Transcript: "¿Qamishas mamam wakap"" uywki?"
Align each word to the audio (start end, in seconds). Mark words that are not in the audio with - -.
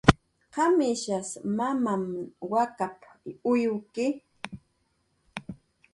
"¿Qamishas 0.53 1.29
mamam 1.57 2.03
wakap"" 2.51 2.97
uywki?" 3.49 4.05